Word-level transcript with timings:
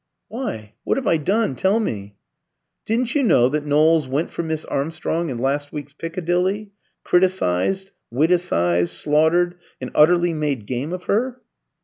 "Why? 0.29 0.73
What 0.83 0.97
have 0.97 1.05
I 1.05 1.17
done? 1.17 1.55
Tell 1.55 1.79
me." 1.79 2.15
"Didn't 2.87 3.13
you 3.13 3.21
know 3.21 3.49
that 3.49 3.67
Knowles 3.67 4.07
went 4.07 4.31
for 4.31 4.41
Miss 4.41 4.65
Armstrong 4.65 5.29
in 5.29 5.37
last 5.37 5.71
week's 5.71 5.93
'Piccadilly'? 5.93 6.71
Criticised, 7.03 7.91
witticised, 8.11 8.89
slaughtered, 8.95 9.59
and 9.79 9.91
utterly 9.93 10.33
made 10.33 10.65
game 10.65 10.91
of 10.91 11.03
her?" 11.03 11.39